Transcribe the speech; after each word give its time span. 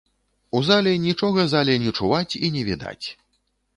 У 0.59 0.61
зале 0.69 0.93
нічога 1.03 1.45
зале 1.53 1.75
не 1.85 1.91
чуваць 1.99 2.37
і 2.41 2.47
не 2.57 2.65
відаць. 2.71 3.07